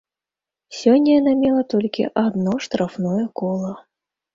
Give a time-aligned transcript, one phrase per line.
[0.79, 3.71] Сёння яна мела толькі адно штрафное кола.